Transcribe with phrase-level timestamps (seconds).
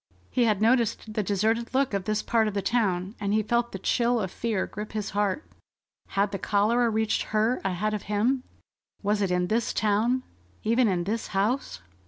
[0.31, 3.71] He had noticed the deserted look of this part of the town, and he felt
[3.71, 5.45] the chill of fear grip his heart.
[6.17, 8.41] Had the cholera reached her ahead of him?
[9.03, 10.23] Was it in this town?
[10.63, 11.81] Even in this house?